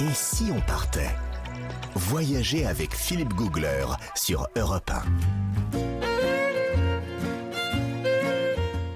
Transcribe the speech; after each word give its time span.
Et 0.00 0.14
si 0.14 0.50
on 0.50 0.60
partait 0.62 1.14
Voyager 1.94 2.64
avec 2.64 2.94
Philippe 2.94 3.34
Googler 3.34 3.84
sur 4.14 4.48
Europe 4.56 4.90
1. 4.90 5.02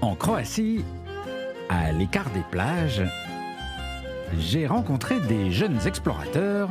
En 0.01 0.15
Croatie, 0.15 0.83
à 1.69 1.93
l'écart 1.93 2.31
des 2.31 2.45
plages, 2.51 3.03
j'ai 4.39 4.67
rencontré 4.67 5.21
des 5.21 5.51
jeunes 5.51 5.79
explorateurs 5.87 6.71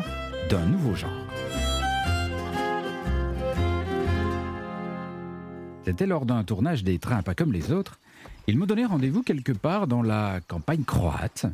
d'un 0.49 0.65
nouveau 0.65 0.95
genre. 0.95 1.11
C'était 5.85 6.07
lors 6.07 6.25
d'un 6.25 6.43
tournage 6.43 6.83
des 6.83 6.97
trains 6.97 7.21
pas 7.21 7.35
comme 7.35 7.53
les 7.53 7.71
autres. 7.71 7.99
Ils 8.47 8.57
me 8.57 8.65
donnaient 8.65 8.85
rendez-vous 8.85 9.21
quelque 9.21 9.51
part 9.51 9.85
dans 9.85 10.01
la 10.01 10.39
campagne 10.47 10.85
croate, 10.85 11.45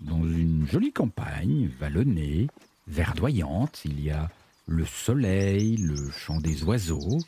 dans 0.00 0.22
une 0.22 0.66
jolie 0.66 0.92
campagne 0.92 1.70
vallonnée, 1.78 2.48
verdoyante. 2.86 3.82
Il 3.84 4.00
y 4.00 4.10
a 4.10 4.30
le 4.66 4.84
soleil, 4.86 5.76
le 5.76 6.10
chant 6.10 6.40
des 6.40 6.62
oiseaux. 6.64 7.18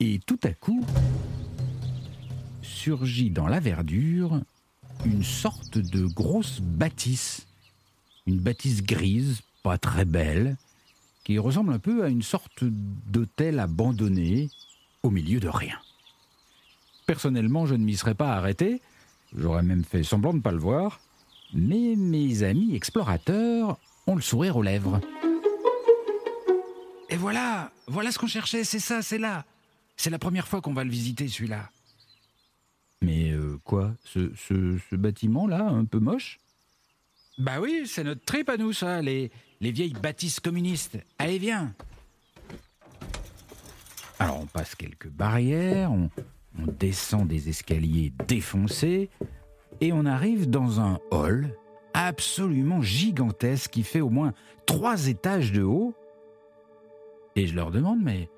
Et 0.00 0.20
tout 0.26 0.40
à 0.42 0.52
coup, 0.52 0.84
surgit 2.62 3.30
dans 3.30 3.46
la 3.46 3.60
verdure 3.60 4.40
une 5.04 5.24
sorte 5.24 5.78
de 5.78 6.06
grosse 6.06 6.60
bâtisse. 6.60 7.46
Une 8.26 8.40
bâtisse 8.40 8.82
grise, 8.82 9.42
pas 9.62 9.78
très 9.78 10.04
belle, 10.04 10.56
qui 11.24 11.38
ressemble 11.38 11.72
un 11.72 11.78
peu 11.78 12.04
à 12.04 12.08
une 12.08 12.22
sorte 12.22 12.64
d'hôtel 12.64 13.58
abandonné 13.58 14.50
au 15.02 15.10
milieu 15.10 15.40
de 15.40 15.48
rien. 15.48 15.78
Personnellement, 17.06 17.66
je 17.66 17.74
ne 17.74 17.84
m'y 17.84 17.96
serais 17.96 18.14
pas 18.14 18.34
arrêté, 18.34 18.80
j'aurais 19.36 19.62
même 19.62 19.84
fait 19.84 20.02
semblant 20.02 20.32
de 20.32 20.38
ne 20.38 20.42
pas 20.42 20.52
le 20.52 20.58
voir, 20.58 21.00
mais 21.54 21.94
mes 21.96 22.42
amis 22.42 22.74
explorateurs 22.74 23.78
ont 24.06 24.16
le 24.16 24.22
sourire 24.22 24.56
aux 24.56 24.62
lèvres. 24.62 25.00
Et 27.08 27.16
voilà, 27.16 27.70
voilà 27.86 28.10
ce 28.10 28.18
qu'on 28.18 28.26
cherchait, 28.26 28.64
c'est 28.64 28.80
ça, 28.80 29.00
c'est 29.00 29.18
là. 29.18 29.44
C'est 29.96 30.10
la 30.10 30.18
première 30.18 30.48
fois 30.48 30.60
qu'on 30.60 30.74
va 30.74 30.84
le 30.84 30.90
visiter, 30.90 31.28
celui-là. 31.28 31.70
Mais 33.00 33.30
euh, 33.30 33.58
quoi 33.64 33.94
ce, 34.04 34.94
bâtiment-là, 34.96 35.62
un 35.62 35.84
peu 35.84 35.98
moche? 35.98 36.40
Bah 37.38 37.60
oui, 37.60 37.82
c'est 37.86 38.04
notre 38.04 38.24
trip 38.24 38.48
à 38.48 38.56
nous, 38.56 38.72
ça, 38.72 39.00
les, 39.00 39.30
les 39.60 39.70
vieilles 39.70 39.92
bâtisses 39.92 40.40
communistes. 40.40 40.98
Allez, 41.18 41.38
viens 41.38 41.74
Alors 44.18 44.40
on 44.40 44.46
passe 44.46 44.74
quelques 44.74 45.08
barrières, 45.08 45.92
on 45.92 46.10
descend 46.78 47.28
des 47.28 47.48
escaliers 47.48 48.12
défoncés, 48.26 49.10
et 49.80 49.92
on 49.92 50.06
arrive 50.06 50.48
dans 50.48 50.80
un 50.80 50.98
hall 51.10 51.56
absolument 51.92 52.82
gigantesque 52.82 53.70
qui 53.70 53.82
fait 53.82 54.00
au 54.00 54.10
moins 54.10 54.32
trois 54.66 55.06
étages 55.06 55.52
de 55.52 55.62
haut. 55.62 55.94
Et 57.36 57.46
je 57.46 57.54
leur 57.54 57.70
demande, 57.70 58.00
mais, 58.02 58.28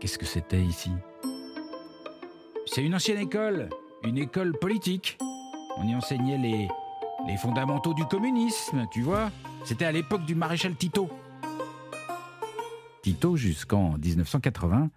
qu'est-ce 0.00 0.18
que 0.18 0.26
c'était 0.26 0.62
ici? 0.62 0.90
C'est 2.66 2.84
une 2.84 2.94
ancienne 2.94 3.18
école, 3.18 3.68
une 4.04 4.18
école 4.18 4.52
politique. 4.58 5.18
On 5.78 5.86
y 5.86 5.94
enseignait 5.94 6.38
les, 6.38 6.68
les 7.26 7.36
fondamentaux 7.36 7.94
du 7.94 8.04
communisme, 8.04 8.86
tu 8.92 9.02
vois. 9.02 9.30
C'était 9.64 9.84
à 9.84 9.92
l'époque 9.92 10.24
du 10.24 10.34
maréchal 10.34 10.74
Tito. 10.74 11.08
Tito, 13.02 13.36
jusqu'en 13.36 13.96
1980, 13.98 14.90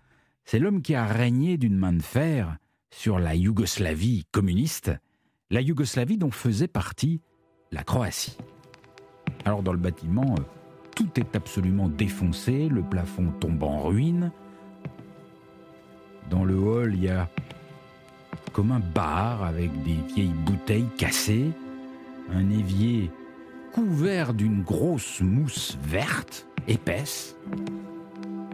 c'est 0.44 0.60
l'homme 0.60 0.82
qui 0.82 0.96
a 0.96 1.06
régné 1.06 1.58
d'une 1.58 1.78
main 1.78 1.94
de 1.94 2.02
fer 2.02 2.58
sur 2.90 3.20
la 3.20 3.36
Yougoslavie 3.36 4.26
communiste, 4.32 4.92
la 5.52 5.60
Yougoslavie 5.62 6.18
dont 6.18 6.32
faisait 6.32 6.70
partie 6.70 7.22
la 7.72 7.84
Croatie. 7.84 8.38
Alors 9.46 9.62
dans 9.64 9.74
le 9.74 9.78
bâtiment, 9.78 10.36
euh, 10.40 10.44
tout 10.96 11.10
est 11.18 11.36
absolument 11.36 11.90
défoncé, 11.90 12.70
le 12.70 12.82
plafond 12.82 13.32
tombe 13.40 13.62
en 13.64 13.82
ruine. 13.82 14.32
Dans 16.30 16.46
le 16.46 16.58
hall, 16.58 16.96
il 16.96 17.04
y 17.04 17.10
a 17.10 17.30
comme 18.54 18.72
un 18.72 18.80
bar 18.80 19.44
avec 19.44 19.72
des 19.84 19.98
vieilles 20.14 20.34
bouteilles 20.46 20.90
cassées, 20.98 21.52
un 22.34 22.50
évier 22.50 23.12
couvert 23.74 24.34
d'une 24.34 24.64
grosse 24.64 25.22
mousse 25.22 25.78
verte, 25.82 26.48
épaisse, 26.68 27.36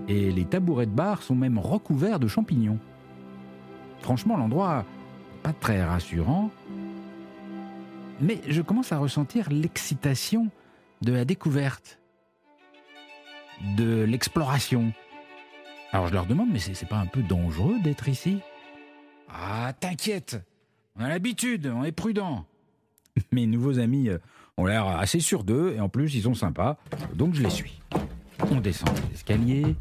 et 0.07 0.31
les 0.31 0.45
tabourets 0.45 0.85
de 0.85 0.91
bar 0.91 1.21
sont 1.21 1.35
même 1.35 1.59
recouverts 1.59 2.19
de 2.19 2.27
champignons. 2.27 2.79
Franchement, 4.01 4.37
l'endroit 4.37 4.85
pas 5.43 5.53
très 5.53 5.83
rassurant, 5.83 6.49
mais 8.19 8.41
je 8.47 8.61
commence 8.61 8.91
à 8.91 8.97
ressentir 8.97 9.49
l'excitation 9.49 10.49
de 11.01 11.13
la 11.13 11.25
découverte, 11.25 11.99
de 13.77 14.03
l'exploration. 14.03 14.93
Alors 15.91 16.07
je 16.07 16.13
leur 16.13 16.25
demande, 16.25 16.49
mais 16.51 16.59
c'est 16.59 16.87
pas 16.87 16.97
un 16.97 17.05
peu 17.05 17.21
dangereux 17.21 17.79
d'être 17.79 18.07
ici? 18.07 18.39
Ah, 19.29 19.73
t'inquiète, 19.79 20.41
on 20.95 21.03
a 21.03 21.09
l'habitude, 21.09 21.71
on 21.73 21.83
est 21.83 21.91
prudent. 21.91 22.45
Mes 23.31 23.45
nouveaux 23.45 23.79
amis 23.79 24.09
euh, 24.09 24.17
ont 24.57 24.65
l'air 24.65 24.87
assez 24.87 25.19
sûrs 25.19 25.43
d'eux 25.43 25.73
et 25.75 25.79
en 25.79 25.89
plus 25.89 26.15
ils 26.15 26.23
sont 26.23 26.33
sympas, 26.33 26.77
donc 27.13 27.33
je 27.35 27.43
les 27.43 27.49
suis. 27.49 27.81
On 28.51 28.61
descend 28.61 28.89
les 29.07 29.15
escaliers, 29.15 29.75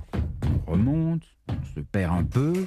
on 0.67 0.73
remonte, 0.73 1.23
on 1.49 1.75
se 1.75 1.81
perd 1.81 2.15
un 2.15 2.25
peu. 2.25 2.67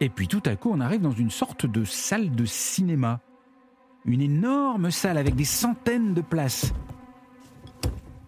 Et 0.00 0.08
puis 0.08 0.28
tout 0.28 0.42
à 0.46 0.56
coup 0.56 0.70
on 0.72 0.80
arrive 0.80 1.00
dans 1.00 1.12
une 1.12 1.30
sorte 1.30 1.66
de 1.66 1.84
salle 1.84 2.30
de 2.30 2.44
cinéma. 2.44 3.20
Une 4.04 4.22
énorme 4.22 4.90
salle 4.90 5.18
avec 5.18 5.34
des 5.34 5.44
centaines 5.44 6.14
de 6.14 6.20
places. 6.20 6.72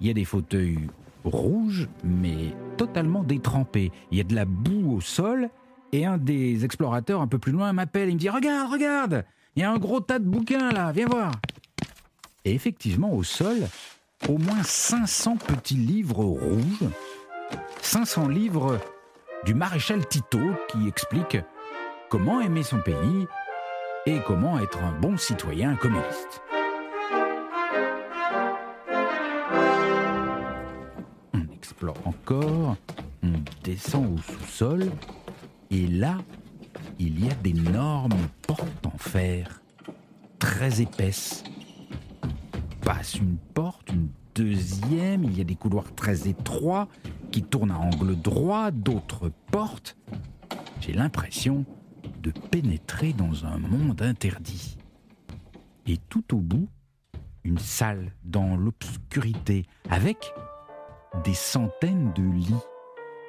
Il 0.00 0.06
y 0.06 0.10
a 0.10 0.14
des 0.14 0.24
fauteuils 0.24 0.88
rouges 1.24 1.88
mais 2.02 2.54
totalement 2.76 3.22
détrempés. 3.22 3.92
Il 4.10 4.18
y 4.18 4.20
a 4.20 4.24
de 4.24 4.34
la 4.34 4.44
boue 4.44 4.96
au 4.96 5.00
sol 5.00 5.50
et 5.92 6.06
un 6.06 6.18
des 6.18 6.64
explorateurs 6.64 7.20
un 7.20 7.26
peu 7.26 7.38
plus 7.38 7.52
loin 7.52 7.72
m'appelle, 7.72 8.08
il 8.08 8.14
me 8.14 8.18
dit 8.18 8.28
Regarde, 8.28 8.72
regarde, 8.72 9.24
il 9.56 9.62
y 9.62 9.64
a 9.64 9.70
un 9.70 9.78
gros 9.78 10.00
tas 10.00 10.18
de 10.18 10.24
bouquins 10.24 10.70
là, 10.70 10.92
viens 10.92 11.06
voir. 11.06 11.32
Et 12.44 12.54
effectivement, 12.54 13.12
au 13.12 13.22
sol, 13.22 13.58
au 14.28 14.38
moins 14.38 14.62
500 14.62 15.36
petits 15.36 15.74
livres 15.74 16.24
rouges, 16.24 16.88
500 17.82 18.28
livres 18.28 18.78
du 19.44 19.54
maréchal 19.54 20.06
Tito 20.06 20.40
qui 20.68 20.88
explique 20.88 21.38
comment 22.10 22.40
aimer 22.40 22.64
son 22.64 22.80
pays 22.80 23.28
et 24.04 24.18
comment 24.26 24.58
être 24.58 24.82
un 24.82 24.98
bon 24.98 25.16
citoyen 25.16 25.76
communiste. 25.76 26.42
On 31.32 31.54
explore 31.54 31.96
encore, 32.04 32.76
on 33.22 33.32
descend 33.62 34.18
au 34.18 34.18
sous-sol 34.18 34.90
et 35.70 35.86
là, 35.86 36.18
il 36.98 37.24
y 37.24 37.30
a 37.30 37.34
d'énormes 37.34 38.28
portes 38.42 38.86
en 38.86 38.98
fer, 38.98 39.62
très 40.40 40.82
épaisses. 40.82 41.44
On 42.24 42.84
passe 42.84 43.14
une 43.14 43.36
porte, 43.54 43.88
une 43.92 44.08
deuxième, 44.34 45.22
il 45.22 45.38
y 45.38 45.40
a 45.40 45.44
des 45.44 45.54
couloirs 45.54 45.94
très 45.94 46.28
étroits 46.28 46.88
qui 47.30 47.44
tournent 47.44 47.70
à 47.70 47.78
angle 47.78 48.16
droit, 48.16 48.72
d'autres 48.72 49.30
portes. 49.52 49.96
J'ai 50.80 50.92
l'impression 50.92 51.64
de 52.20 52.30
pénétrer 52.30 53.12
dans 53.12 53.46
un 53.46 53.58
monde 53.58 54.02
interdit. 54.02 54.78
Et 55.86 55.96
tout 55.96 56.34
au 56.34 56.38
bout, 56.38 56.68
une 57.44 57.58
salle 57.58 58.12
dans 58.24 58.56
l'obscurité 58.56 59.64
avec 59.88 60.32
des 61.24 61.34
centaines 61.34 62.12
de 62.12 62.22
lits. 62.22 62.54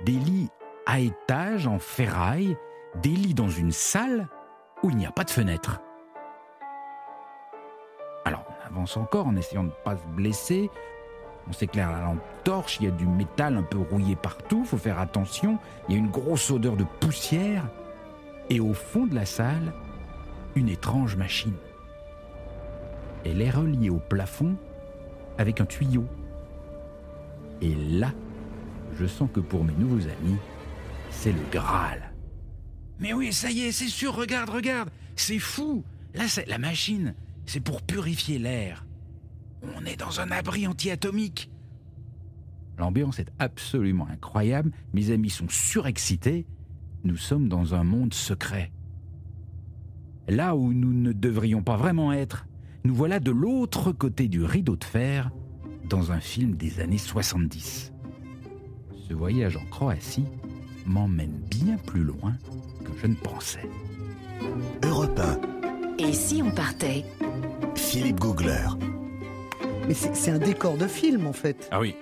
Des 0.06 0.14
lits 0.14 0.50
à 0.86 1.00
étage 1.00 1.68
en 1.68 1.80
ferraille, 1.80 2.58
des 3.02 3.10
lits 3.10 3.34
dans 3.34 3.50
une 3.50 3.72
salle 3.72 4.28
où 4.84 4.90
il 4.90 4.98
n'y 4.98 5.06
a 5.06 5.12
pas 5.12 5.24
de 5.24 5.30
fenêtre. 5.30 5.80
Alors 8.26 8.44
on 8.50 8.68
avance 8.68 8.98
encore 8.98 9.28
en 9.28 9.36
essayant 9.36 9.64
de 9.64 9.70
ne 9.70 9.84
pas 9.84 9.98
se 9.98 10.06
blesser. 10.08 10.70
On 11.48 11.54
s'éclaire 11.54 11.92
la 11.92 12.02
lampe 12.02 12.22
torche, 12.44 12.78
il 12.80 12.86
y 12.86 12.88
a 12.88 12.92
du 12.92 13.08
métal 13.08 13.58
un 13.58 13.64
peu 13.64 13.80
rouillé 13.80 14.16
partout, 14.16 14.64
faut 14.64 14.78
faire 14.78 15.00
attention, 15.00 15.58
il 15.88 15.96
y 15.96 15.98
a 15.98 16.00
une 16.00 16.12
grosse 16.12 16.52
odeur 16.52 16.78
de 16.78 16.84
poussière. 16.84 17.68
Et 18.52 18.60
au 18.60 18.74
fond 18.74 19.08
de 19.08 19.16
la 19.16 19.26
salle, 19.26 19.72
une 20.56 20.68
étrange 20.68 21.16
machine. 21.16 21.56
Elle 23.24 23.42
est 23.42 23.50
reliée 23.50 23.90
au 23.90 24.00
plafond 24.00 24.58
avec 25.38 25.62
un 25.62 25.66
tuyau. 25.66 26.06
Et 27.62 27.74
là, 27.74 28.12
je 29.00 29.06
sens 29.06 29.30
que 29.32 29.40
pour 29.40 29.64
mes 29.64 29.74
nouveaux 29.76 30.06
amis, 30.06 30.36
c'est 31.12 31.32
le 31.32 31.40
Graal. 31.50 32.12
Mais 33.00 33.14
oui, 33.14 33.32
ça 33.32 33.50
y 33.52 33.62
est, 33.62 33.72
c'est 33.72 33.88
sûr, 33.88 34.14
regarde, 34.14 34.50
regarde, 34.50 34.90
c'est 35.16 35.40
fou. 35.40 35.86
Là, 36.14 36.28
c'est 36.28 36.50
la 36.50 36.58
machine, 36.58 37.16
c'est 37.46 37.62
pour 37.62 37.82
purifier 37.82 38.38
l'air. 38.38 38.86
On 39.78 39.86
est 39.86 39.96
dans 39.96 40.20
un 40.20 40.30
abri 40.30 40.68
anti-atomique. 40.68 41.50
L'ambiance 42.78 43.18
est 43.18 43.32
absolument 43.40 44.10
incroyable, 44.12 44.72
mes 44.94 45.12
amis 45.12 45.30
sont 45.30 45.48
surexcités, 45.48 46.46
nous 47.04 47.18
sommes 47.18 47.48
dans 47.50 47.74
un 47.76 47.84
monde 47.84 48.14
secret. 48.14 48.72
Là 50.28 50.56
où 50.56 50.74
nous 50.74 50.94
ne 50.94 51.12
devrions 51.12 51.64
pas 51.64 51.76
vraiment 51.78 52.14
être, 52.14 52.46
nous 52.84 52.94
voilà 52.94 53.20
de 53.20 53.32
l'autre 53.32 53.92
côté 53.92 54.28
du 54.28 54.44
rideau 54.44 54.76
de 54.76 54.84
fer 54.84 55.32
dans 55.90 56.12
un 56.12 56.20
film 56.20 56.56
des 56.56 56.80
années 56.80 56.98
70. 56.98 57.92
Ce 59.08 59.14
voyage 59.14 59.58
en 59.58 59.66
Croatie 59.66 60.26
m'emmène 60.86 61.42
bien 61.50 61.78
plus 61.78 62.04
loin 62.04 62.34
que 62.86 62.92
je 63.02 63.08
ne 63.08 63.16
pensais. 63.16 63.68
Europe 64.84 65.20
1, 66.00 66.04
Et 66.06 66.14
si 66.14 66.42
on 66.42 66.52
partait? 66.52 67.06
Philippe 67.76 68.20
Googler. 68.20 68.68
Mais 69.88 69.94
c'est 69.94 70.16
c'est 70.16 70.32
un 70.32 70.40
décor 70.40 70.78
de 70.78 70.88
film 70.88 71.26
en 71.28 71.34
fait. 71.34 71.68
Ah 71.72 71.80
oui, 71.80 71.96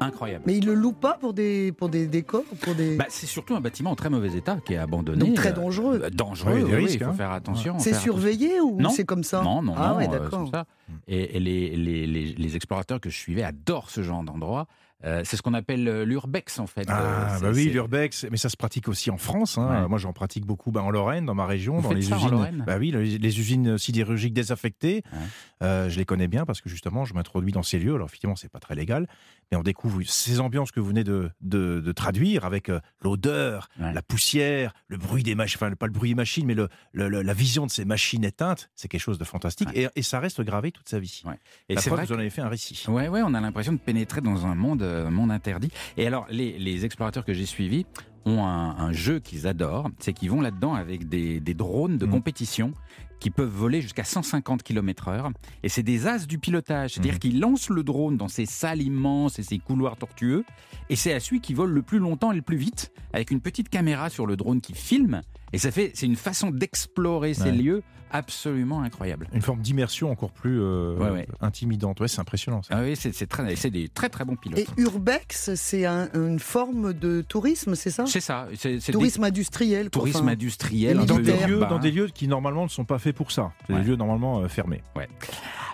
incroyable. 0.00 0.44
Mais 0.46 0.56
il 0.58 0.66
le 0.66 0.74
loue 0.74 0.92
pas 0.92 1.14
pour 1.14 1.32
des, 1.34 1.72
pour 1.72 1.88
des 1.88 2.06
décors 2.06 2.44
pour 2.60 2.74
des... 2.74 2.96
Bah, 2.96 3.06
c'est 3.08 3.26
surtout 3.26 3.54
un 3.54 3.60
bâtiment 3.60 3.90
en 3.90 3.96
très 3.96 4.10
mauvais 4.10 4.32
état 4.36 4.58
qui 4.64 4.74
est 4.74 4.78
abandonné. 4.78 5.18
Donc 5.18 5.34
très 5.34 5.52
dangereux. 5.52 6.00
euh, 6.04 6.10
dangereux, 6.10 6.62
Oui, 6.64 6.86
il 6.92 6.98
faut 6.98 7.04
hein. 7.10 7.14
faire 7.14 7.30
attention. 7.32 7.78
c'est 7.78 7.90
attention. 7.90 8.12
surveillé 8.12 8.60
ou 8.60 8.76
Non. 8.80 8.90
c'est 8.90 9.04
comme 9.04 9.24
ça 9.24 9.42
Non, 9.42 9.62
non, 9.62 9.74
Ah 9.76 9.90
non, 9.90 9.96
ouais, 9.96 10.04
euh, 10.04 10.06
c'est 10.12 10.18
d'accord. 10.18 10.30
comme 10.30 10.50
ça. 10.50 10.64
Et, 11.08 11.36
et 11.36 11.40
les, 11.40 11.76
les, 11.76 12.06
les, 12.06 12.24
les 12.34 12.56
explorateurs 12.56 13.00
que 13.00 13.10
je 13.10 13.16
suivais 13.16 13.42
adorent 13.42 13.90
ce 13.90 14.02
genre 14.02 14.22
d'endroit. 14.22 14.66
Euh, 15.04 15.20
c'est 15.24 15.36
ce 15.36 15.42
qu'on 15.42 15.52
appelle 15.54 15.86
euh, 15.88 16.04
l'urbex 16.06 16.58
en 16.58 16.66
fait. 16.66 16.86
Ah, 16.88 17.36
Euh, 17.36 17.40
bah 17.40 17.50
oui, 17.52 17.66
l'urbex, 17.66 18.26
mais 18.30 18.38
ça 18.38 18.48
se 18.48 18.56
pratique 18.56 18.88
aussi 18.88 19.10
en 19.10 19.18
France. 19.18 19.58
hein. 19.58 19.82
Ouais. 19.82 19.88
Moi, 19.88 19.98
j'en 19.98 20.12
pratique 20.14 20.46
beaucoup 20.46 20.70
bah, 20.72 20.82
en 20.82 20.90
Lorraine, 20.90 21.26
dans 21.26 21.34
ma 21.34 21.44
région, 21.44 21.76
Vous 21.76 21.82
dans 21.88 21.92
les 21.94 22.10
usines. 22.10 22.30
Lorraine 22.30 22.64
bah 22.66 22.76
oui, 22.78 22.90
les, 22.92 23.18
les 23.18 23.38
usines 23.40 23.76
sidérurgiques 23.76 24.32
désaffectées. 24.32 25.02
Ouais. 25.12 25.18
Euh, 25.62 25.90
je 25.90 25.98
les 25.98 26.04
connais 26.06 26.28
bien 26.28 26.44
parce 26.46 26.60
que 26.62 26.68
justement, 26.70 27.04
je 27.04 27.12
m'introduis 27.14 27.52
dans 27.52 27.62
ces 27.62 27.78
lieux. 27.78 27.94
Alors 27.94 28.06
effectivement, 28.08 28.36
c'est 28.36 28.48
pas 28.50 28.58
très 28.58 28.74
légal, 28.74 29.06
mais 29.50 29.58
on 29.58 29.62
découvre 29.62 30.00
ces 30.06 30.40
ambiances 30.40 30.70
que 30.72 30.80
vous 30.80 30.88
venez 30.88 31.04
de, 31.04 31.30
de, 31.42 31.80
de 31.80 31.92
traduire 31.92 32.44
avec 32.46 32.68
euh, 32.70 32.80
l'odeur, 33.02 33.68
Ouais. 33.78 33.92
la 33.92 34.02
poussière, 34.02 34.72
le 34.88 34.96
bruit 34.96 35.22
des 35.22 35.34
machines, 35.34 35.58
enfin 35.60 35.74
pas 35.74 35.86
le 35.86 35.92
bruit 35.92 36.10
des 36.10 36.14
machines, 36.14 36.46
mais 36.46 36.54
le, 36.54 36.68
le- 36.92 37.08
le- 37.08 37.22
la 37.22 37.34
vision 37.34 37.66
de 37.66 37.70
ces 37.70 37.84
machines 37.84 38.24
éteintes. 38.24 38.70
C'est 38.74 38.88
quelque 38.88 39.00
chose 39.00 39.18
de 39.18 39.24
fantastique 39.24 39.68
et, 39.74 39.88
et 39.94 40.02
ça 40.02 40.20
reste 40.20 40.40
gravé 40.40 40.72
toute 40.72 40.88
sa 40.88 40.98
vie. 40.98 41.22
Et 41.68 41.76
c'est 41.76 41.90
vrai 41.90 42.04
vous 42.06 42.12
en 42.12 42.16
que- 42.16 42.20
avez 42.20 42.30
fait 42.30 42.42
un 42.42 42.48
récit. 42.48 42.84
Ouais, 42.88 43.08
ouais, 43.08 43.20
on 43.24 43.34
a 43.34 43.40
l'impression 43.40 43.72
de 43.72 43.78
pénétrer 43.78 44.20
dans 44.20 44.46
un 44.46 44.54
monde, 44.54 44.82
monde 45.10 45.30
interdit. 45.30 45.70
Et 45.96 46.06
alors, 46.06 46.26
les, 46.30 46.58
les 46.58 46.84
explorateurs 46.84 47.24
que 47.24 47.32
j'ai 47.34 47.46
suivis 47.46 47.86
ont 48.24 48.44
un, 48.44 48.76
un 48.78 48.92
jeu 48.92 49.20
qu'ils 49.20 49.46
adorent, 49.46 49.88
c'est 50.00 50.12
qu'ils 50.12 50.30
vont 50.30 50.40
là-dedans 50.40 50.74
avec 50.74 51.08
des, 51.08 51.38
des 51.40 51.54
drones 51.54 51.96
de 51.98 52.06
Mhm. 52.06 52.12
compétition 52.12 52.72
qui 53.18 53.30
peuvent 53.30 53.48
voler 53.48 53.80
jusqu'à 53.80 54.04
150 54.04 54.62
km 54.62 55.08
heure. 55.08 55.30
Et 55.62 55.68
c'est 55.68 55.82
des 55.82 56.06
as 56.06 56.26
du 56.26 56.38
pilotage, 56.38 56.92
c'est-à-dire 56.94 57.14
Mhm. 57.14 57.18
qu'ils 57.18 57.40
lancent 57.40 57.70
le 57.70 57.82
drone 57.82 58.16
dans 58.16 58.28
ces 58.28 58.46
salles 58.46 58.82
immenses 58.82 59.38
et 59.38 59.42
ces 59.42 59.58
couloirs 59.58 59.96
tortueux, 59.96 60.44
et 60.90 60.96
c'est 60.96 61.12
à 61.12 61.20
celui 61.20 61.40
qui 61.40 61.54
vole 61.54 61.70
le 61.70 61.82
plus 61.82 61.98
longtemps 61.98 62.32
et 62.32 62.36
le 62.36 62.42
plus 62.42 62.56
vite, 62.58 62.92
avec 63.12 63.30
une 63.30 63.40
petite 63.40 63.68
caméra 63.68 64.10
sur 64.10 64.26
le 64.26 64.36
drone 64.36 64.60
qui 64.60 64.74
filme. 64.74 65.22
Et 65.52 65.58
ça 65.58 65.70
fait, 65.70 65.92
c'est 65.94 66.06
une 66.06 66.16
façon 66.16 66.50
d'explorer 66.50 67.32
ces 67.34 67.44
Ouais. 67.44 67.52
lieux 67.52 67.82
absolument 68.12 68.82
incroyable. 68.82 69.28
Une 69.32 69.42
forme 69.42 69.60
d'immersion 69.60 70.10
encore 70.10 70.30
plus 70.30 70.60
euh, 70.60 70.96
Ouais, 70.96 71.10
ouais. 71.10 71.28
intimidante. 71.40 72.00
Ouais, 72.00 72.06
c'est 72.08 72.20
impressionnant. 72.20 72.62
Ça. 72.62 72.76
Ah 72.78 72.82
oui, 72.82 72.94
c'est 72.96 73.12
c'est 73.12 73.26
très, 73.26 73.56
c'est 73.56 73.70
des 73.70 73.88
très 73.88 74.08
très 74.08 74.24
bons 74.24 74.36
pilotes. 74.36 74.58
Et 74.60 74.66
urbex, 74.80 75.54
c'est 75.56 75.84
un- 75.86 76.08
une 76.14 76.38
forme 76.38 76.92
de 76.92 77.20
tourisme, 77.22 77.74
c'est 77.74 77.90
ça? 77.90 78.06
C'est 78.06 78.20
ça, 78.20 78.46
c'est 78.54 78.80
c'est 78.80 78.92
des- 78.92 78.92
Tourisme 78.92 79.24
industriel. 79.24 79.90
tourisme 79.90 80.18
enfin. 80.18 80.28
industriel, 80.28 80.98
dans, 81.04 81.18
des 81.18 81.36
lieux, 81.46 81.58
dans 81.58 81.78
des 81.80 81.90
lieux 81.90 82.06
qui 82.14 82.28
normalement 82.28 82.62
ne 82.64 82.68
sont 82.70 82.84
pas 82.84 82.98
pour 83.12 83.30
ça. 83.32 83.52
C'est 83.66 83.72
Ouais. 83.74 83.80
des 83.80 83.86
lieux 83.88 83.96
normalement 83.96 84.40
euh, 84.40 84.48
fermés. 84.48 84.82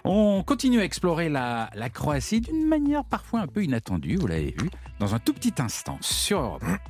On 0.04 0.42
continue 0.42 0.80
à 0.80 0.84
explorer 0.84 1.28
la, 1.28 1.70
la 1.74 1.88
Croatie 1.88 2.40
d'une 2.40 2.66
manière 2.66 3.04
parfois 3.04 3.40
un 3.40 3.46
peu 3.46 3.62
inattendue, 3.62 4.16
vous 4.16 4.26
l'avez 4.26 4.54
vu, 4.60 4.68
dans 4.98 5.14
un 5.14 5.20
tout 5.20 5.32
petit 5.32 5.54
instant 5.58 5.96
sur 6.00 6.40
Europe. 6.40 6.64